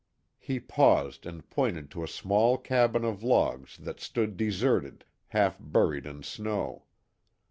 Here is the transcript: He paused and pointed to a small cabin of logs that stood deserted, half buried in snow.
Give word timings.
He 0.39 0.59
paused 0.59 1.27
and 1.27 1.47
pointed 1.47 1.91
to 1.91 2.03
a 2.03 2.07
small 2.07 2.57
cabin 2.57 3.05
of 3.05 3.21
logs 3.21 3.77
that 3.77 3.99
stood 3.99 4.35
deserted, 4.35 5.05
half 5.27 5.57
buried 5.59 6.07
in 6.07 6.23
snow. 6.23 6.85